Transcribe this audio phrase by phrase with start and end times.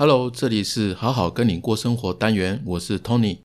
[0.00, 3.40] Hello，这里是好好跟你过生活单元，我是 Tony。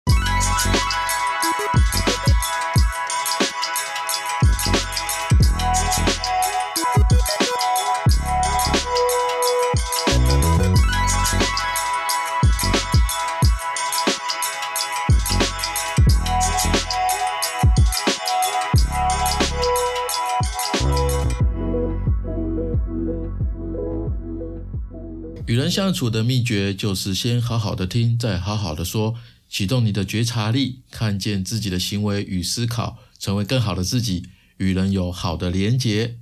[25.75, 29.15] 相处的秘诀就是先好好的听，再好好的说，
[29.49, 34.23] 启动你的觉察力，看见自己的行为与思考，成为更好的自己，
[34.55, 36.15] 与人有好的连结。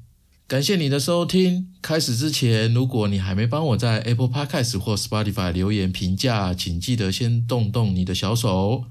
[0.47, 1.67] 感谢你的收听。
[1.83, 8.85] 开始之前，如果你还没帮我在 Apple Podcast 或 Spotify 留言评价，请记得先动动你的小手。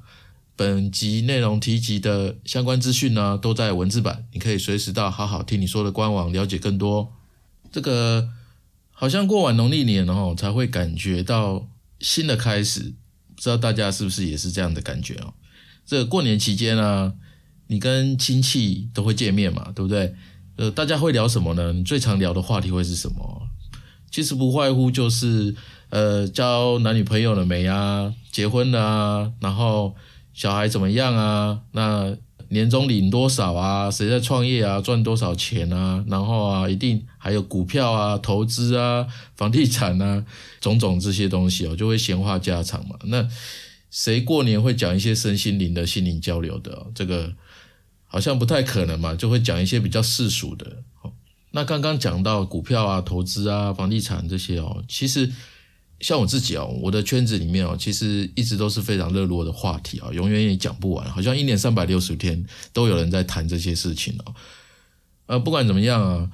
[0.55, 7.13] 本集内容提及的相关资讯呢，都在文字版，你可以随时到好好听你说的官网了解更多。
[7.73, 8.29] 这个。
[9.03, 11.67] 好像过完农历年哦，才会感觉到
[11.99, 12.95] 新的开始。
[13.35, 15.35] 不知道大家是不是也是这样的感觉哦？
[15.85, 17.13] 这过年期间呢，
[17.67, 20.15] 你跟亲戚都会见面嘛，对不对？
[20.55, 21.73] 呃，大家会聊什么呢？
[21.73, 23.49] 你最常聊的话题会是什么？
[24.09, 25.57] 其实不外乎就是
[25.89, 28.15] 呃，交男女朋友了没啊？
[28.31, 29.33] 结婚了？
[29.41, 29.97] 然后
[30.33, 31.63] 小孩怎么样啊？
[31.73, 32.17] 那。
[32.53, 33.91] 年终领多少啊？
[33.91, 34.79] 谁在创业啊？
[34.81, 36.05] 赚多少钱啊？
[36.07, 40.25] 然后啊，一定还有股票啊、投资啊、房地产啊，
[40.61, 42.97] 种种这些东西哦，就会闲话家常嘛。
[43.05, 43.27] 那
[43.91, 46.87] 谁过年会讲一些身心灵的心灵交流的？
[46.95, 47.33] 这个
[48.07, 50.83] 好像不太可能嘛，就会讲一些比较世俗的。
[51.53, 55.33] 那刚刚讲到股票啊、投资啊、房地产这些哦，其实。
[56.03, 64.35] 像我自己哦，我的圈子里面哦，其实一直都是非常热络的话题啊，永远也讲不完，好像一年三百六十天都有人在谈这些事情哦。
[65.27, 66.31] 呃，不管怎么样啊，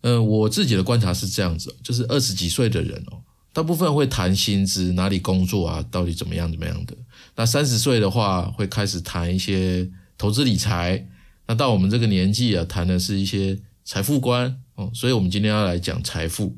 [0.00, 3.20] 呃，我自己的观察是这样子，就是二十几岁的人哦，
[3.52, 6.96] 大部分会谈薪资、哪里工作啊，到底怎么样怎么样的。
[7.36, 11.06] 那三十岁的话，会开始谈一些投资理财。
[11.46, 14.90] 那到我们这个年纪啊，谈的是一些财富观哦。
[14.94, 16.56] 所以我们今天要来讲财富。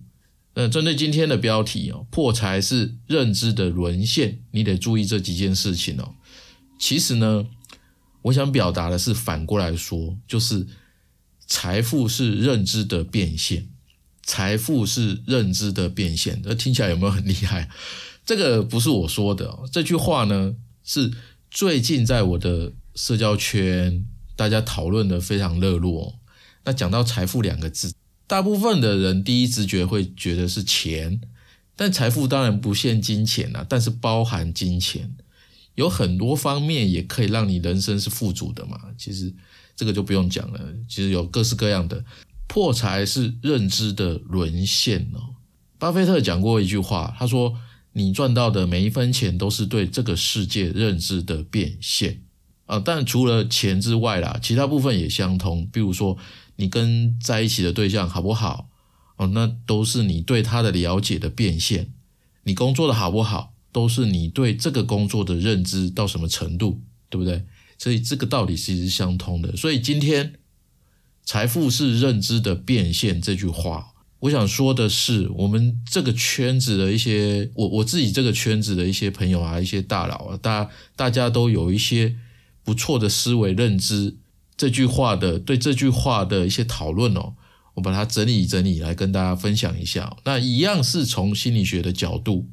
[0.54, 6.14] 那针对今天的标题哦，破财是认知的沦陷，你得注意这几件事情哦。
[6.78, 7.46] 其实呢，
[8.22, 10.66] 我想表达的是反过来说，就是
[11.46, 13.70] 财富是认知的变现，
[14.22, 16.42] 财富是认知的变现。
[16.44, 17.70] 那听起来有没有很厉害？
[18.26, 20.54] 这个不是我说的哦，这句话呢
[20.84, 21.10] 是
[21.50, 24.04] 最近在我的社交圈
[24.36, 26.18] 大家讨论的非常热络。
[26.64, 27.92] 那讲到财富两个字。
[28.32, 31.20] 大部分的人第一直觉会觉得是钱，
[31.76, 35.14] 但财富当然不限金钱啊，但是包含金钱，
[35.74, 38.80] 有很多方面也可以让你人生是富足的嘛。
[38.96, 39.30] 其实
[39.76, 42.02] 这个就不用讲了，其实有各式各样的
[42.46, 45.36] 破财是认知的沦陷哦。
[45.78, 47.54] 巴菲特讲过一句话，他说
[47.92, 52.22] ：“你赚到的每一分钱都是对这个世界认知的变现
[52.64, 56.16] 啊。”但除了钱之外啦，其他部分也相通，比如说。
[56.56, 58.68] 你跟在一起的对象好不好？
[59.16, 61.92] 哦，那都是你对他的了解的变现。
[62.44, 67.44] 你工作的好不好，都是你对这个工作的认知到什么程度，对不对？
[67.78, 69.56] 所以这个道理其实是相通的。
[69.56, 70.34] 所以今天
[71.24, 82.16] “财富是认知的变现”这句话，我想说的是，我们这个圈子的一些我我自己这个圈子的一些朋友啊，一些大佬啊，大大家都有一些
[82.64, 84.16] 不错的思维认知。
[84.56, 87.34] 这句话的对这句话的一些讨论哦，
[87.74, 90.16] 我把它整理整理来跟大家分享一下。
[90.24, 92.48] 那一样是从心理学的角度，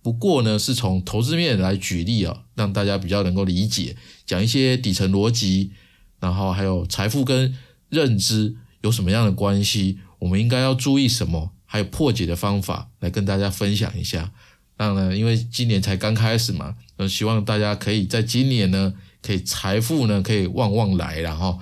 [0.00, 5.72] 不过呢是从投资面来举例啊，让大家比较能够理解，讲一些底层逻辑，
[6.20, 7.54] 然后还有财富跟
[7.90, 14.32] 认知有什么样的关系，我们应该要注意什么，还有破解的方法来跟大家分享一下。
[14.78, 18.94] 那呢，因为今年才刚开始嘛，那希望大家可以在今年呢。
[19.26, 21.58] 可以财富呢，可以旺旺来，然后，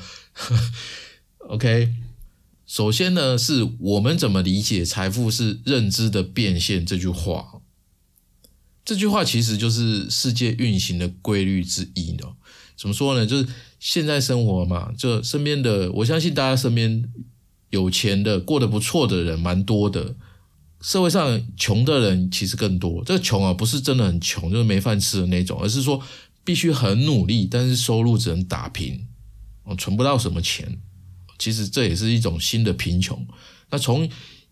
[1.48, 1.94] OK。
[2.66, 7.60] 首先呢，是我们怎么理解财富是认知的变现这句话？
[8.84, 12.32] 这句话其实就是世界运行的规律之一呢。
[12.76, 13.24] 怎么说呢？
[13.24, 13.46] 就是
[13.78, 17.04] 现在生活嘛，就身边的，我相信大家身边
[17.70, 20.16] 有钱的、过得不错的人蛮多的。
[20.80, 23.02] 社会上穷的人其实更多。
[23.04, 26.02] 这个穷啊，不是真的很穷，就是没饭吃的那种，而是说。
[26.44, 29.06] 必须很努力，但是收入只能打平，
[29.64, 30.80] 哦，存不到什么钱。
[31.38, 33.26] 其实这也是一种新的贫穷。
[33.70, 34.08] 那从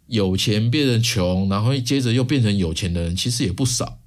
[0.07, 4.01] 有钱变成穷，然后接着又变成有钱的人，其实也不少。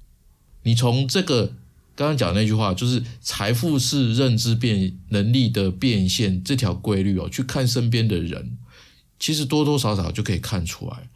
[0.64, 1.46] 你从这个
[1.94, 8.58] 刚刚讲那句话，就是财富是认知变能力的变现这条规律哦，去看身边的人，
[9.18, 11.08] 其实多多少少就可以看出来，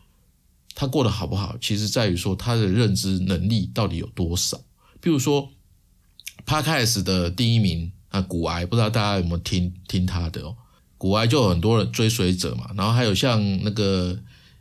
[0.74, 4.58] 他过得好不好，其实在于说他的认知能力到底有多少。
[5.00, 5.52] 比如说
[6.44, 10.56] p a r k a s 的第一名啊，古癌，不知道大家有没有听听他的哦？
[10.98, 14.18] 古癌就有很多人追随者嘛，然后还有像那个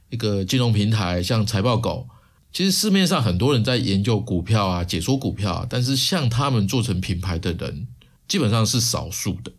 [0.10, 2.08] 一个金融平台，像财报狗。
[2.52, 7.88] 其实市面上很多人在研究股票啊，解说股票，啊，但是像他们做成品牌的人，
[8.28, 9.52] 基本上是少数的，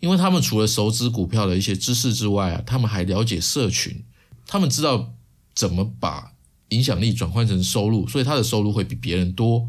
[0.00, 4.04] 因为他们除了熟知股票的一些知识之外啊，他们还了解社群，
[4.46, 5.14] 他们知道
[5.54, 6.32] 怎么把
[6.68, 9.66] 影响力转换成收入，所以他的收入会比别人多。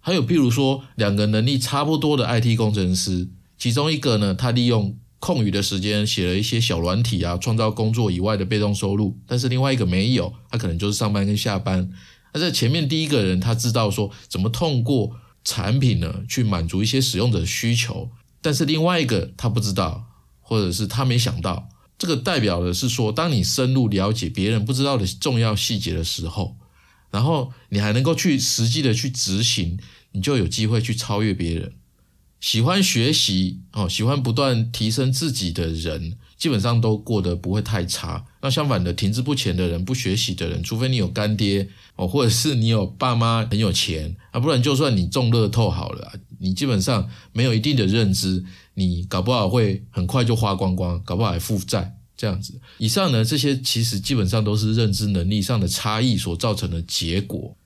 [0.00, 9.18] 还有譬如说，两个能力差不多的 IT 工程师，其中一个呢，他利用空余的时间写了一些小软体啊，创造工作以外的被动收入。
[9.26, 11.90] 但是另外一个没有，他可能就是上班跟下班。
[12.32, 18.10] 那在前面第一个人，他知道说怎么通过产品呢去满足一些使用者的需求，
[18.40, 20.06] 但是另外一个他不知道，
[20.40, 21.68] 或者是他没想到。
[21.98, 26.56] 这个代表的是说，当你深入了解别人不知道的重要细节的时候，
[27.10, 29.78] 然后你还能够去实际的去执行，
[30.12, 31.72] 你就有机会去超越别人。
[32.40, 38.24] 喜欢学习哦，喜欢不断提升自己的人，基本上都过得不会太差。
[38.40, 48.42] 那相反的，停滞不前的人、不学习的人，除非你有干爹哦，或者是你有爸妈很有钱啊，不然就算你中乐透好了，你基本上没有一定的认知，
[48.72, 52.52] 你搞不好会很快就花光光，搞不好还负债这样子。
[52.76, 57.56] 以上呢，这些其实基本上都是认知能力上的差异所造成的结果。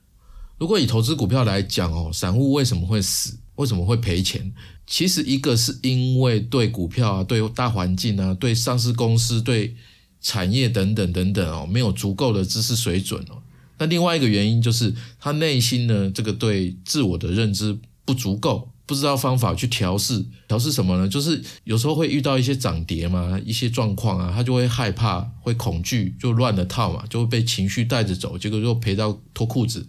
[0.57, 3.37] 如果以投资股票来讲哦，散户为什么会死？
[3.55, 4.53] 为什么会赔钱？
[4.87, 9.75] 其实一个是因为对股票啊、对大环境啊、对上市公司、对
[10.21, 13.43] 产业等等等等哦，没有足够的知识水准哦。
[13.77, 20.25] 那另外一个原因就是他内心呢，这个对自我的认知不足够，不知道方法去调试。
[20.47, 21.07] 调试什么呢？
[21.07, 29.87] 就是有时候会遇到一些涨跌嘛，一些状况啊，他就会害怕、会恐惧，就乱了套嘛，就会被情绪带着走，结果就赔到脱裤子。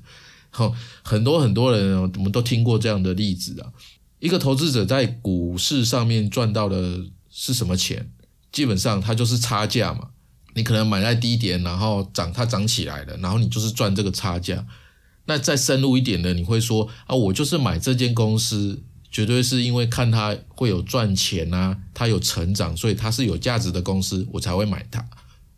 [0.50, 3.68] 好，很多很多人，我们都听过这样的例子啊。
[4.18, 8.10] 一个投资者在股市上面赚到的是什么钱？
[8.50, 10.08] 基本上它就是差价嘛。
[10.54, 14.66] 你可能买在低点，然后涨，它涨起来了，然后你就是赚这个差价。
[15.26, 25.06] 那再深入一点的，你会说啊，我就是买这间公司，绝对是因为看它会有赚钱啊，它有成长，所以它是有价值的公司，我才会买它，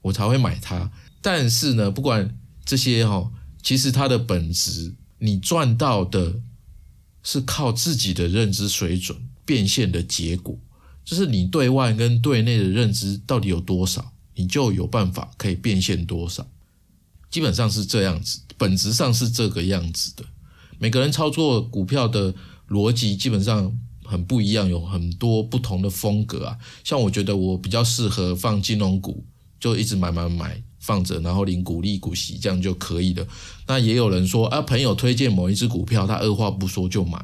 [0.02, 0.90] 我才会买它。
[1.22, 3.30] 但是呢，不管这些哈。
[3.60, 6.36] 其实它的本质，你赚到的
[7.24, 10.56] 是靠自己的认知水准变现的结果，
[11.04, 16.46] 就是你对外跟对内的认知到底有多少，你就有办法可以变现多少。
[17.30, 20.24] 基本上是这样子，本质上是这个样子的。
[20.78, 22.34] 每个人操作股票的
[22.68, 23.72] 逻辑基本上
[24.04, 26.58] 很不一样，有很多不同的风格啊。
[26.84, 29.24] 像我觉得我比较适合放金融股，
[29.58, 30.62] 就一直买买买。
[30.80, 33.26] 放着，然后领股利股息，这样就可以了。
[33.66, 37.22] 那也有人说啊，朋友推荐某一只股票，他二话不说就买。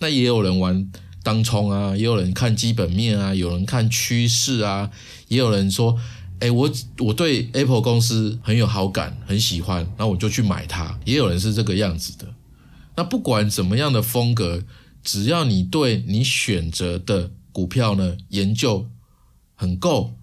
[0.00, 0.90] 那也有人玩
[1.22, 4.90] 当冲啊，也有人看基本面啊，有人看趋势啊，
[5.28, 5.98] 也有人说，
[6.40, 10.98] 哎，我我对 Apple 公司很有好感，很喜欢，那我就去买它。
[11.04, 12.34] 也有人是这个样子的。
[12.96, 14.62] 那不管怎么样的风格，
[15.02, 18.86] 只要你对你选择的股票呢研究
[19.54, 20.14] 很够，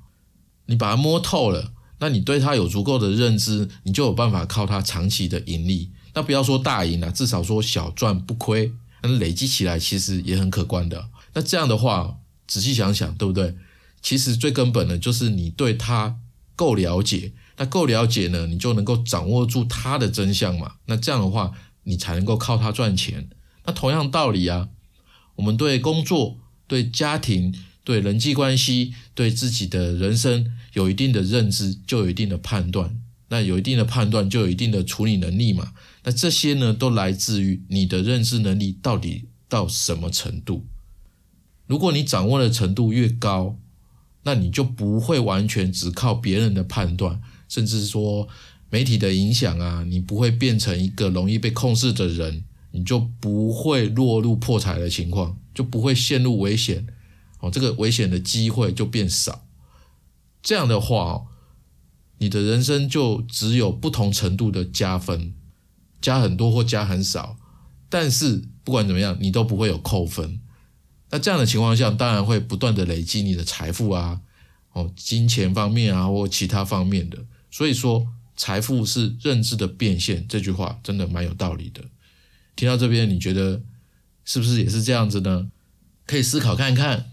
[0.68, 1.72] 你把它摸透了。
[2.00, 5.92] 那你对它有足够的认知，你就有办法靠它长期的盈利。
[6.14, 11.10] 那不要说大赢了，至少说小赚不亏，那累积起来其实也很可观的。
[11.34, 13.56] 那这样的话，仔细想想，对不对？
[14.04, 16.20] 其实最根本的就是你对他
[16.56, 17.34] 够了解。
[17.58, 20.74] 那够了解呢，你就能够掌握住他的真相嘛。
[20.86, 21.54] 那这样的话，
[21.86, 23.30] 你才能够靠他赚钱。
[23.66, 24.70] 那同样道理啊，
[25.38, 27.56] 我们对工作、对家庭。
[27.86, 32.98] 对人际关系，对自己的人生有一定的认知，就有一定的判断。
[33.28, 35.74] 那有一定的判断，就有一定的处理能力嘛。
[36.06, 40.66] 那这些呢，都来自于你的认知能力到底到什么程度。
[41.68, 43.60] 如果你掌握的程度越高，
[44.24, 48.28] 那你就不会完全只靠别人的判断，甚至说
[48.70, 56.88] 媒体的影响啊，你不会变成一个容易被控制的人，你就不会落入破财的情况，就不会陷入危险。
[57.40, 59.46] 哦，这个危险的机会就变少。
[60.42, 61.26] 这样的话，
[62.18, 65.34] 你的人生就只有不同程度的加分，
[66.02, 67.38] 加很多或加很少。
[67.90, 70.40] 但是不管怎么样，你都不会有扣分。
[71.14, 74.20] 那这样的情况下，当然会不断的累积你的财富啊，
[74.72, 77.20] 哦，金钱方面啊，或其他方面的。
[77.52, 81.84] 所以说，财富是认知的变现，这句话真的蛮有道理的。
[82.56, 83.62] 听到这边，你觉得
[84.26, 85.52] 是不是也是这样子呢？
[86.08, 87.12] 可以思考看看。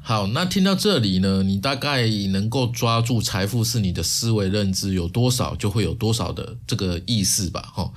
[0.00, 7.92] 好，那听到这里呢，你大概能够抓住财富是你的思维认知有多少，就会有多少的这个意思吧，哈。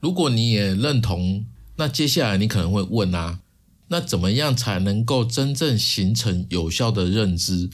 [0.00, 3.40] 如果你也认同，那接下来你可能会问啊，
[3.88, 7.70] 那怎么样才能够真正形成有效的认知，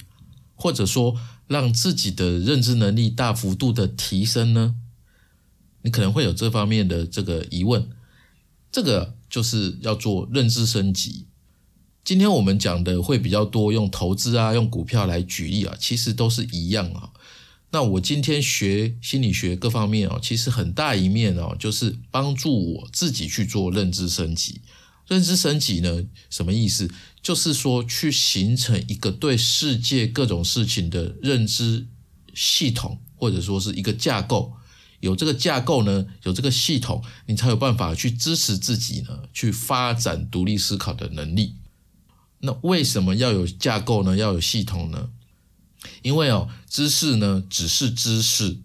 [0.55, 4.75] 或者说让自己的认知能力大幅度的提升呢？
[5.83, 7.88] 你可能会有这方面的这个疑问，
[8.71, 11.26] 这个就是要做认知升级。
[12.05, 17.11] 今天我们讲的会比较多，用投资啊，用股票来举例啊，其实都是一样啊。
[17.71, 24.61] 那我今天学心理学各方面哦，其实很大一面哦，就是帮助我自己去做认知升级。
[25.11, 26.88] 认知升级呢，什么意思？
[27.21, 31.88] 就是说去形成一个对世界各种事情的认知
[32.33, 34.52] 系统，或者说是一个架构。
[35.00, 41.57] 有这个架构呢，有这个系统，你才有办法去支持自己呢，去发展独立思考的能力。
[42.38, 44.17] 那为什么要有架构呢？
[44.17, 45.11] 要有系统呢？
[46.02, 48.59] 因为哦，知识呢只是知识，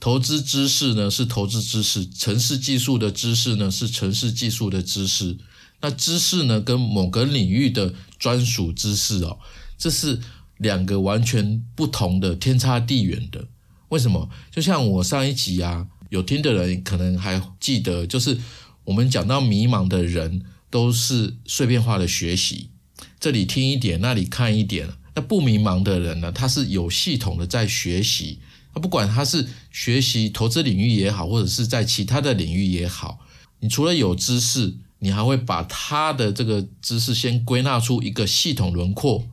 [0.00, 5.36] 投资知识呢是投资知识，城市技术的知识呢是城市技术的知识。
[5.80, 9.38] 那知识呢跟某个领域的专属知识哦，
[9.78, 10.20] 这是
[10.58, 13.46] 两个完全不同的、天差地远的。
[13.88, 14.28] 为什么？
[14.50, 18.38] 就像我上一集啊，有听的人可能还记得，就是
[18.84, 22.70] 我们讲到迷茫的人都是碎片化的学习，
[23.18, 24.88] 这里听一点，那里看一点。
[25.14, 28.38] 那不迷茫的人呢，他是有系统的在学习。
[28.72, 33.18] 那不管他是学习投资领域也好，或者是在其他的领域也好，
[33.58, 39.28] 你除了有知识，你还会把他的这个知识先归纳出一个系统轮廓。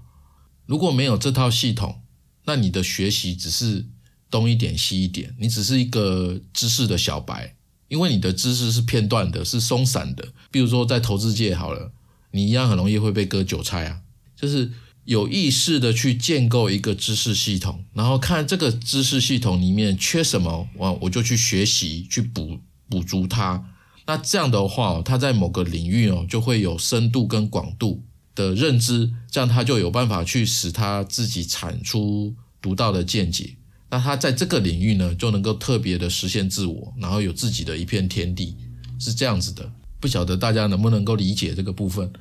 [0.66, 2.02] 如果没有这套系统，
[2.46, 3.86] 那你的学习只是。
[4.30, 7.56] 东一点西一点，你只是一个知识的小白，
[7.88, 10.34] 因为你的知识是片段的，是松散的。
[10.52, 11.94] 比如说在投资界好了，
[12.32, 14.02] 你一样很容易会被割韭菜啊。
[14.36, 14.74] 就是
[15.06, 22.60] 有意识的去建构一个知识系统，然后看这个知识系统里面缺什么，我我就去学习去补
[22.90, 23.64] 补足它。
[24.08, 33.58] 那这样的话，他在某个领域哦，就会有深度跟广度的认知，这样他就有办法去使他自己产出独到的见解。
[33.90, 38.56] 那他在这个领域呢，就能够特别的实现自我，然后有自己的一片天地，
[38.98, 39.72] 是这样子的。
[40.00, 42.12] 不晓得大家能不能够理解这个部分？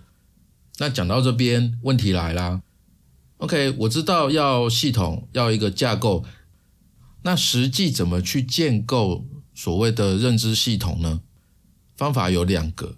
[0.78, 2.62] 那讲到这边，问题来啦。
[3.38, 6.24] OK，我知道要系统，要一个架构。
[7.22, 11.20] 那实际怎么去建构所谓的认知系统呢？
[11.96, 12.96] 方法有两个。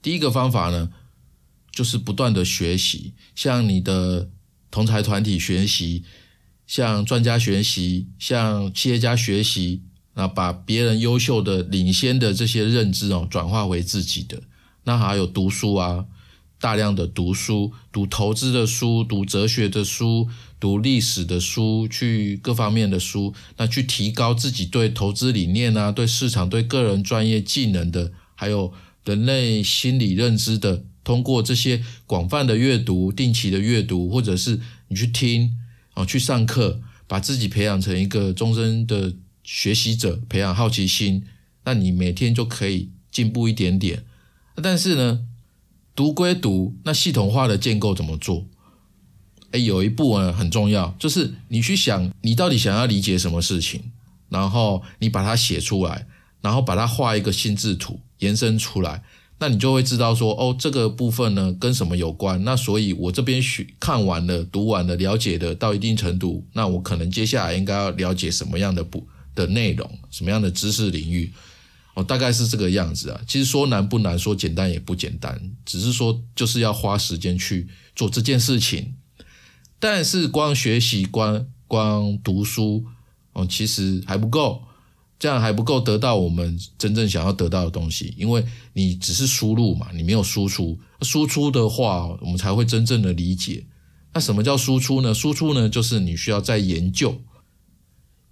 [0.00, 0.90] 第一个方法呢，
[1.70, 4.30] 就是不断的学习，向你的
[4.70, 6.04] 同才团体学习。
[6.66, 9.82] 向专家学习，向企业家学习，
[10.14, 14.42] 那把别人优秀的、领先的这些认知哦，转化为自己的。
[14.82, 16.06] 那还有读书啊，
[16.58, 28.72] 大量的读书，读投资的书，读哲学的书，读历史的书，去各方面的书，那去提高自己对投资理念啊，对市场、对个人专业技能的，还有
[29.04, 35.56] 人类心理认知的，通过这些广泛的阅读、定期的阅读，或者是你去听。
[35.94, 41.24] 啊，去上课，把自己培养成一个终身的学习者，培养好奇心，
[41.64, 44.04] 那你每天就可以进步一点点。
[44.62, 45.24] 但是呢，
[45.94, 48.46] 读归读，那系统化的建构怎么做？
[49.52, 53.92] 哎，有一步呢很重要，就是你去想，你到底想要理解什么事情，
[54.28, 56.06] 然后你把它写出来，
[56.42, 59.02] 然后把它画一个心智图，延伸出来。
[59.38, 62.42] 那你就会知道说，哦，这个部分呢跟什么有关？
[62.42, 71.30] 那所以我这边学看完了、读完了、了解的到一定程度，那我可能接下来应该要了解什么样的不的内容，什么样的知识领域？
[71.92, 73.20] 哦，大概是这个样子啊。
[73.26, 78.94] 其实说难不难，说简单也不简单，只是说就是要花时间去做这件事情。
[79.78, 82.86] 但是光学习、光光读书，
[83.34, 84.62] 哦，其实还不够。
[85.18, 88.44] 这样还不够得到我们真正想要得到的东西，因为
[88.74, 90.78] 你只是输入嘛，你没有输出。
[91.00, 93.64] 输出的话，我们才会真正的理解。
[94.12, 95.14] 那什么叫输出呢？
[95.14, 97.20] 输出呢，就是你需要在研究。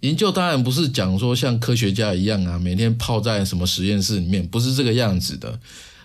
[0.01, 5.59] 研究当然不是讲说像科学家一样啊，每天泡在什么实验室里面，不是这个样子的。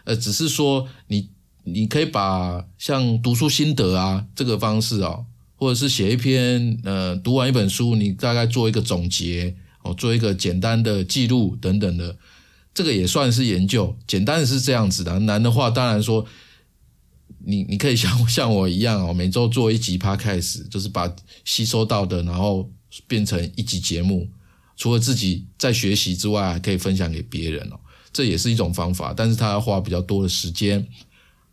[0.04, 1.28] 呃，只是说你
[1.64, 9.54] 你可以把像读书心得啊这个方式哦，或者是写一篇呃读完一本书，你大概做一个总结。
[9.82, 12.16] 哦，做一个简单的记录等等的，
[12.74, 13.96] 这个也算是研究。
[14.06, 16.26] 简单的是这样子的，难的话当然说，
[17.44, 21.10] 你你可以像 像我一样哦，每周做一集 podcast，就是把
[21.44, 22.70] 吸收到的，然后
[23.06, 24.28] 变成一集节目。
[24.76, 27.78] 除了自己在学习之外，还可以分享给别人哦，
[28.12, 30.86] 这也是一种方法，但是他要花比较多的时间。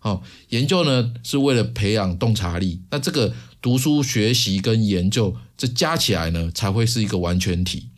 [0.02, 7.90] 哦，研究呢是为了培养洞察力，那这个读书学习跟研究这加起来呢才会是一个完全体。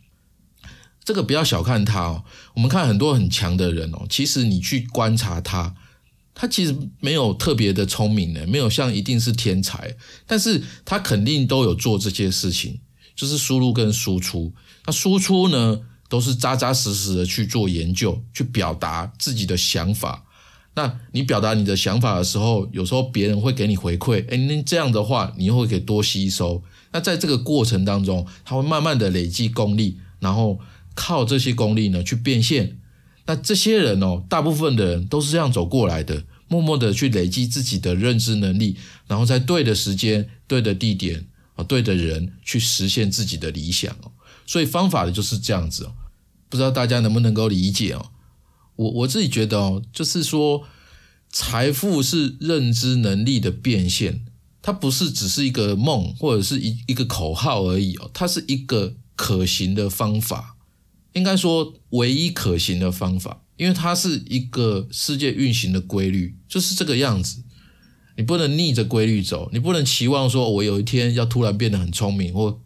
[1.04, 5.74] 这个不要小看他哦，我们看很多很强的人哦，其实你去观察他，
[6.34, 12.80] 他其实没有特别的聪明的，没有像一定是天才，但是他肯定都有做这些事情，
[13.16, 14.52] 就是输入跟输出。
[14.86, 20.24] 那输出呢，都是扎扎实实的去做研究，去表达自己的想法。
[20.74, 26.62] 那你表达你的想法的时候，有时候别人会给你回馈，哎，那这样的话，你又会给多吸收。
[26.92, 30.58] 那在这个过程当中，他会慢慢的累积功力，然后
[31.00, 32.76] 靠这些功力呢去变现。
[33.24, 38.76] 那这些人哦，大部分的人都是这样走过来的，默默的去累积自己的认知能力，
[39.06, 44.12] 然后在对的时间、对的地点啊、对的人去实现自己的理想哦。
[44.46, 45.92] 所以方法的就是这样子哦，
[46.50, 48.10] 不知道大家能不能够理解哦。
[48.76, 50.64] 我我自己觉得哦，就是说，
[51.30, 54.26] 财富是认知能力的变现，
[54.60, 60.56] 它不是只是一个梦或者是一一个口号而已哦，它是一个可行的方法，
[61.12, 67.42] 应该说唯一可行的方法，因为它是一个世界运行的规律，就是这个样子。
[68.16, 72.60] 你不能逆着规律走，你不能期望说我有一天要突然变得很聪明，或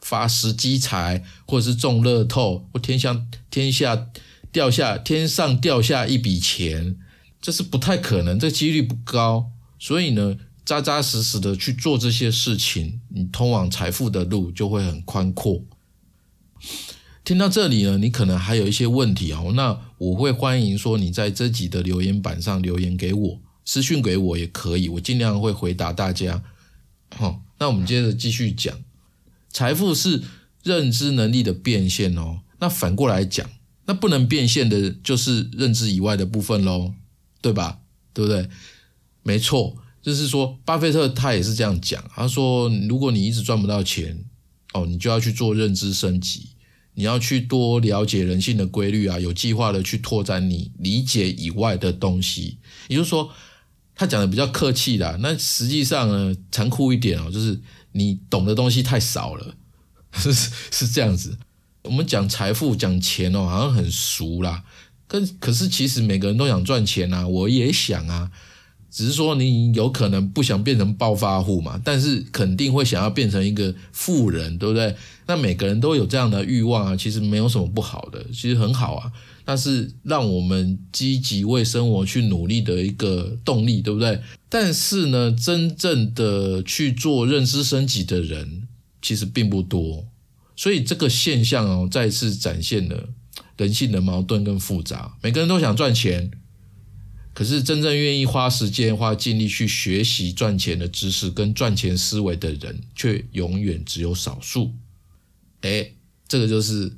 [0.00, 4.08] 发时机财，或者是中乐透，或天下天下。
[4.52, 6.96] 掉下天上掉下一笔钱，
[7.40, 9.52] 这是不太可能，这几率不高。
[9.78, 15.62] 所以呢，扎扎实实的去做这些事情，你通往财富的路就会很宽阔。
[17.30, 26.42] 听到这里呢，你可能还有一些问题哦，那我会欢迎说你在这集的留言板上留言给我，私讯给我也可以，我尽量会回答大家。
[27.14, 28.76] 好，那我们接着继续讲，
[29.48, 30.24] 财富是
[30.64, 32.40] 认知能力的变现哦。
[32.58, 33.48] 那反过来讲。
[33.84, 36.94] 那不能变现的，就是认知以外的部分喽，
[37.40, 37.78] 对吧？
[38.12, 38.48] 对不对？
[39.22, 42.02] 没错，就是说，巴菲特他也是这样讲。
[42.12, 44.24] 他说，如果你一直赚不到钱，
[44.72, 46.50] 哦，你就要去做认知升级，
[47.00, 52.58] 你要去多了解人性的规律啊，有计划的去拓展你理解以外的东西。
[52.88, 53.32] 也就是说，
[53.94, 57.58] 他讲的比较客气啦，那实际上呢，残酷一点哦，就是
[57.92, 59.54] 你懂的东西太少了，
[60.12, 60.30] 是
[60.70, 61.38] 是这样子。
[61.84, 64.64] 我们讲财富、讲钱哦，好像很熟啦。
[65.08, 68.30] 可可是，其实每个人都想赚钱啊，我也想啊。
[68.90, 74.94] 只是说，你有可能不想变成暴发户嘛，但是肯定会想要变成一个富人，对不对？
[75.26, 79.12] 那每个人都有这样的欲望啊，其实没有什么不好的，其实很好啊。
[79.46, 84.20] 那是让我们积极为生活去努力的一个动力，对不对？
[84.48, 88.68] 但是呢，真正的去做认知升级的人，
[89.00, 90.04] 其实并不多。
[90.56, 93.08] 所以这个现象哦，再次展现了
[93.56, 95.16] 人性的矛盾跟复杂。
[95.22, 96.30] 每个人都想赚钱，
[97.32, 104.74] 可是真正愿意花时间、花精力去学习赚钱的知识跟赚钱思维的人，却永远只有少数。
[105.60, 105.92] 哎，
[106.28, 106.92] 这个就是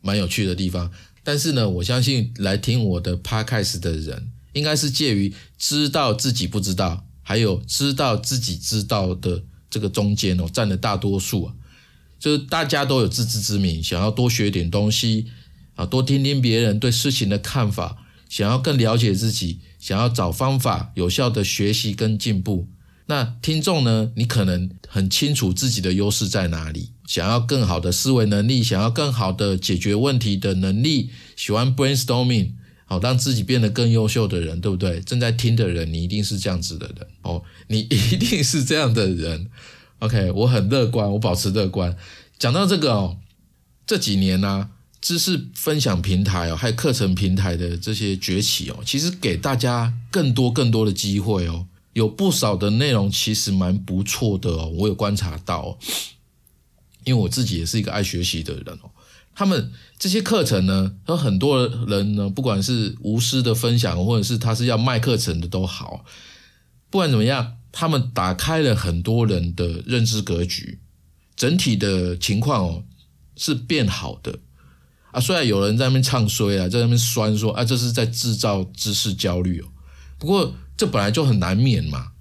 [0.00, 0.90] 蛮有趣的地方。
[1.22, 11.54] 但是呢，我相信来听我的 podcast 的人，应该是介于知道自己不知道，还有知道自己知道的这个中间哦，占了大多数啊。
[12.18, 15.26] 就是大家都有自知之明，想要多学点东西
[15.76, 22.68] 啊，多听听别人对事情的看法，想要更了解自己，想要找方法有效的学习跟进步。
[23.06, 32.50] 那听众呢，你可能很清楚自己的优势在哪里，想要更好的思维能力，想要更好的解决问题的能力，喜欢 brainstorming，
[32.84, 35.00] 好让自己变得更优秀的人，对不对？
[35.00, 39.48] 正在听的人，你一定是这样子的人哦，你一定是这样的人。
[40.00, 41.96] OK，我很乐观，我保持乐观。
[42.38, 43.16] 讲到这个哦，
[43.86, 44.68] 这几年呢，
[45.00, 55.78] 知识分享平台哦，还有课程平台的这些崛起哦，其实给大家更多更多的机会哦，有不少的内容其实蛮不错的哦，我有观察到，
[57.04, 58.90] 因为我自己也是一个爱学习的人哦。
[59.34, 66.04] 他们这些课程呢，有很多人呢，不管是无私的分享，或者是他是要卖课程的都好，
[66.90, 67.54] 不管怎么样。
[67.70, 70.80] 他们打开了很多人的认知格局，
[71.36, 72.84] 整体的情况哦
[73.36, 74.38] 是变好的
[75.18, 75.20] 啊。
[75.20, 79.66] 虽然有人在那边唱衰啊，在那边酸说啊，这是在制造知识焦虑哦。
[80.18, 82.12] 不过这本来就很难免嘛，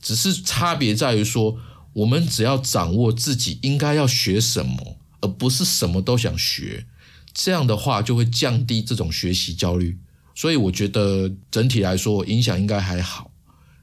[0.00, 1.58] 只是差别在于说，
[1.92, 6.86] 我们只要掌握自己应该要学什么，而不是什么都想学，
[7.34, 9.98] 这样的话就会降低这种学习焦虑。
[10.34, 13.30] 所以我觉得整体来说影响应该还好。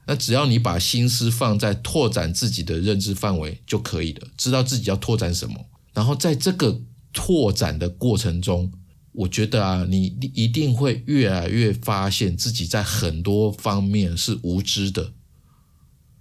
[0.06, 5.54] 那只要你把心思放在拓展自己的认知范围就可以了，知道自己要拓展什么，
[5.94, 6.80] 然后在这个
[7.12, 8.72] 拓展的过程中，
[9.12, 15.12] 我觉得啊，你一定会越来越发现自己在很多方面是无知的。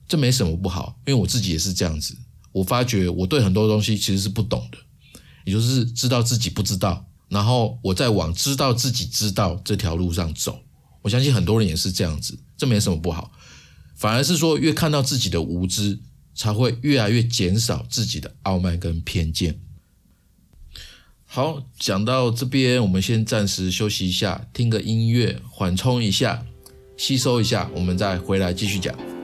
[0.08, 2.18] 这没什么不好，因为我自己也是这样子。
[2.52, 4.78] 我发觉我对很多东西其实是不懂的，
[5.46, 10.60] 也就是知道自己不知道，然后我在往知道自己知道这条路上走。
[11.04, 13.32] 我相信很多人也是这样子，这没什么不好，
[13.96, 16.00] 反而是说越看到自己的无知，
[16.34, 19.60] 才会越来越减少自己的傲慢跟偏见。
[21.32, 26.44] 好，讲到这边，我们先暂时休息一下，听个音乐缓冲一下，
[26.98, 29.19] 吸收一下，我们再回来继续讲。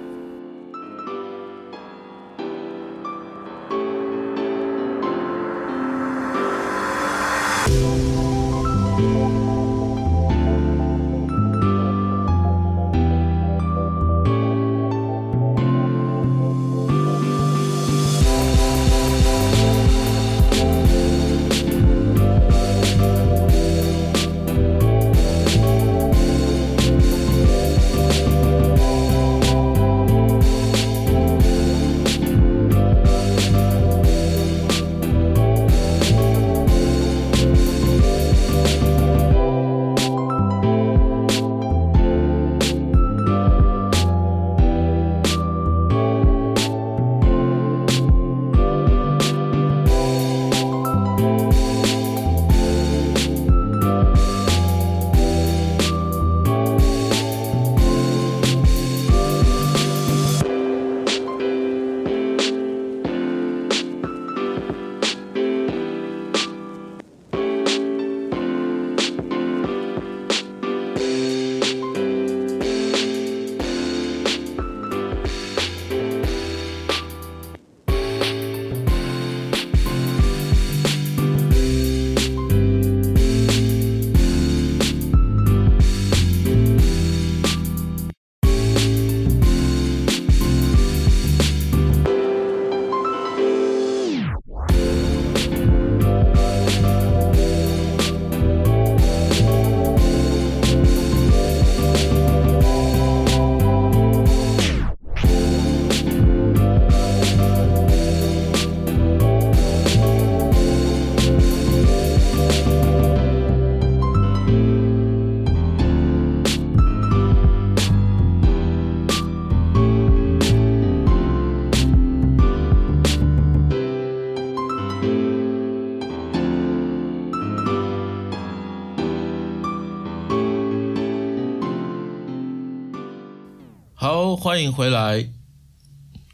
[134.46, 135.28] 欢迎回来。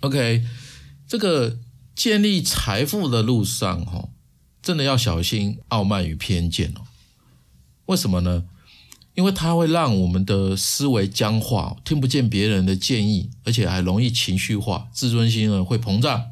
[0.01, 0.43] OK，
[1.07, 1.59] 这个
[1.95, 4.09] 建立财富的路上，哈，
[4.61, 6.81] 真的要小心傲慢与偏见哦。
[7.85, 8.43] 为什么呢？
[9.13, 16.31] 因为它会让我们的思维僵化，听不见别人的建议，而且还容易情绪化，自尊心呢会膨胀。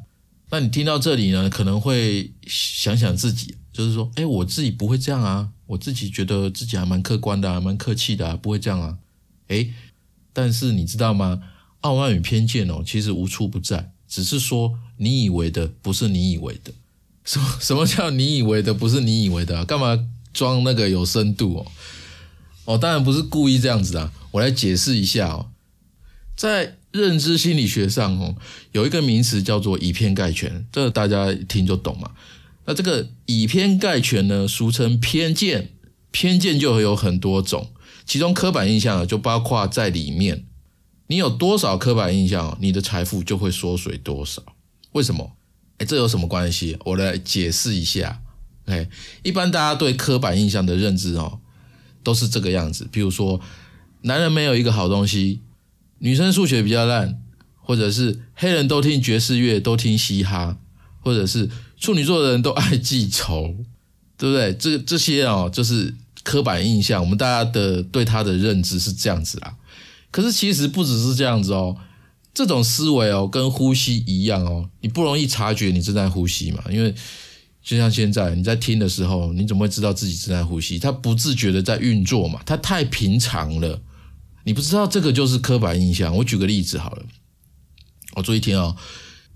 [0.50, 8.98] 那你听到这里呢，可能会想想自己，就是说，哎，我自己不会这样啊，我自己觉得自己还蛮客观的，蛮客气的，不会这样啊，
[9.48, 9.70] 哎。
[10.32, 11.42] 但是你知道吗？
[11.82, 16.74] 傲慢与偏见哦，其实无处不在，只是说你以为的不是你以为的。
[17.24, 19.64] 什么什么叫你以为的不是你以为的？
[19.66, 19.98] 干嘛
[20.34, 21.72] 装那个有深度哦？
[22.66, 24.12] 哦，当然不是故意这样子啊。
[24.32, 25.52] 我来解释一下哦，
[26.36, 28.36] 在认知心理学上哦，
[28.72, 32.12] 有一个名词叫做以偏概全，这大家一听就懂嘛。
[32.66, 35.70] 那这个以偏概全呢，俗称偏见，
[36.12, 37.72] 偏见就会有很多种。
[38.06, 40.46] 其中刻板印象就包括在里面，
[41.10, 44.44] 你有多少刻板印象，你的财富就会缩水多少。
[44.92, 45.32] 为什么？
[45.80, 46.78] 哎，这有什么关系？
[46.86, 48.22] 我来解释一下。
[48.66, 48.88] 哎，
[49.24, 51.40] 一般大家对刻板印象的认知哦，
[52.04, 52.88] 都是这个样子。
[52.92, 53.42] 比如说，
[54.04, 55.42] 男人没有一个好东西，
[55.98, 57.20] 女生数学比较烂，
[57.56, 60.60] 或者是黑人都听爵士乐，都听嘻哈，
[61.00, 63.56] 或者是处女座的人都爱记仇，
[64.16, 64.54] 对不对？
[64.54, 65.96] 这这些哦，就是。
[66.22, 69.56] 刻板印象，我们大家的对他的认知是这样子啦。
[70.12, 71.76] 可是其实不只是这样子哦，
[72.34, 76.64] 这种思维哦，跟呼吸一样哦，你不容易察觉你正在呼吸嘛。
[76.70, 76.94] 因为
[77.62, 80.80] 就像现在你在听的时候，你怎么会知道自己正在呼吸？
[80.80, 83.82] 它不自觉的在运作嘛，它太平常了，
[84.46, 86.16] 你不知道这个就是刻板印象。
[86.18, 87.04] 我举个例子好了，
[88.16, 88.76] 我注意听哦，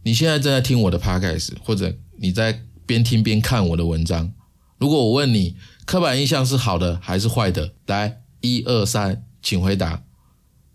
[0.03, 4.33] 你现在正在听我的 podcast，或者你在边听边看我的文章。
[4.79, 5.55] 如果我问你，
[5.85, 7.73] 刻板印象是好的还是坏的？
[7.85, 10.03] 来，一二三，请回答。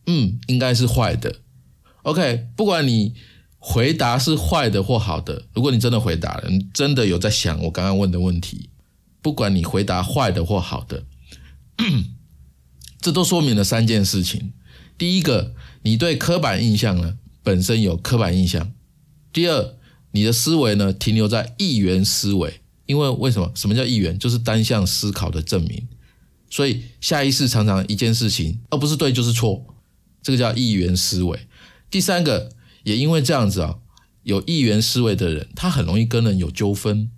[0.08, 1.36] 嗯，应该是坏的。
[2.02, 3.14] OK，不管你
[3.58, 8.70] 回答是坏的或好的，如果你真的回答了，你真的有在想我刚刚问的问题，
[9.20, 11.04] 不管你回答坏的或好的，
[13.02, 14.52] 这都说明了三件事情。
[14.96, 18.72] 第一个，你对刻板印象呢本身有刻板印象；
[19.32, 19.74] 第二，
[20.12, 23.52] 你的思维呢停留在一元思维，因为为什么？
[23.54, 24.18] 什么叫一元？
[24.18, 25.86] 就是单向思考的证明。
[26.50, 29.62] 所以下意识常常一件事情，而不是对就是错，
[30.28, 31.48] 这个叫一元思维。
[31.90, 32.50] 第三个，
[32.82, 33.76] 也因为这样子啊，
[34.24, 37.10] 有一元思维的人，他很容易跟人有纠纷。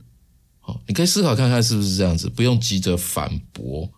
[0.60, 3.90] 好，你可以思考看看是不是这样子，不用急着反驳。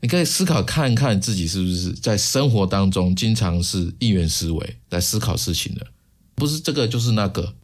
[0.00, 5.86] 你可以思考看看自己是不是在生活当中经常是一元思维来思考事情的，
[6.34, 7.54] 不是这个就是那个。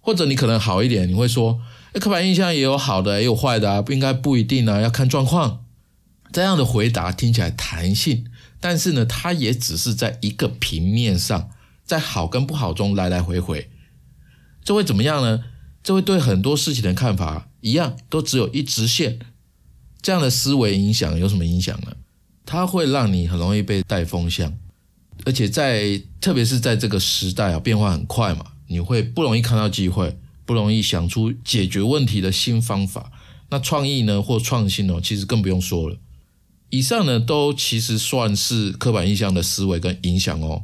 [0.00, 1.60] 或者你可能好一点，你会说，
[1.92, 5.64] 刻板印象也有好的也有坏的啊，不应该不一定啊，要看状况。
[6.32, 8.24] 这样的回答听起来弹性，
[8.60, 11.50] 但是呢，它也只是在一个平面上，
[11.84, 13.70] 在好跟不好中来来回回，
[14.62, 15.44] 这会怎么样呢？
[15.82, 19.18] 这会对很多事情的看法一样，都只有一直线。
[20.02, 21.92] 这样的思维影响有什么影响呢？
[22.44, 24.56] 它会让你很容易被带风向，
[25.24, 33.10] 而且在特别是在这个时代啊，变化很快嘛，你会不容易看到机会，不容易想出解决问题的新方法。
[33.50, 35.96] 那创意呢，或创新哦，其实更不用说了。
[36.70, 40.62] 以上呢，都其实算是刻板印象的思维跟影响哦，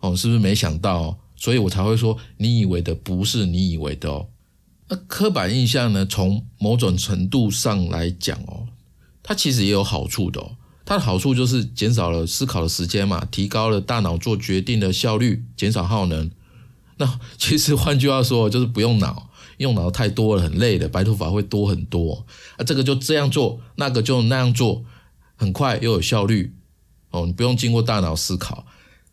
[0.00, 1.18] 哦，是不是没想到？
[1.36, 4.26] 所以我才会说，你以为的不是你以为的哦。
[4.88, 8.66] 那刻板印象呢，从某种程度上来讲哦，
[9.22, 10.56] 它其实也有好处的哦。
[10.84, 16.30] 它的好处就是减少了思考的时间嘛，提高了大脑做决定的效率，减少耗能。
[16.96, 22.26] 那其实换句话说，就是不用脑，用脑太多了，很累的，白头发会多很多。
[22.56, 24.84] 啊，这个就这样做，那个就那样做。
[25.40, 26.52] 很快又有效率
[27.12, 28.66] 哦，你不用经过大脑思考。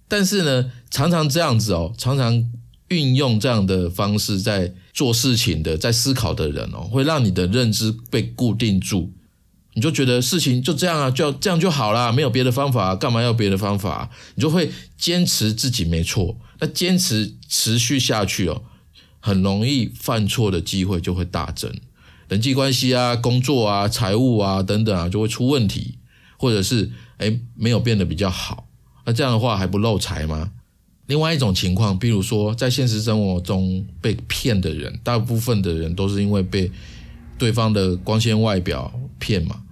[0.10, 2.52] 但是呢，常常这样子哦，常常
[2.90, 9.14] 运用这样的方式在做事情的，在思考的人哦，会让你的认知被固定住。
[9.74, 14.10] 你就觉得事情就这样啊，就这样就好啦，没有别的方法，干嘛要别的方法？
[14.36, 16.38] 你就会坚持自己没错。
[16.60, 18.64] 那坚持持续下去哦，
[19.22, 21.74] 很容易犯错的机会就会大增，
[22.28, 26.00] 人际关系啊、工作啊、财务啊等等啊，就会出问题。
[26.38, 28.68] 或者是哎没有变得比较好，
[29.06, 30.52] 那这样的话还不漏财吗？
[31.08, 36.70] 另外一种情况，比如说在现实生活中被骗的人，大部分的人都是因为被
[37.38, 39.64] 对方的光鲜外表骗嘛。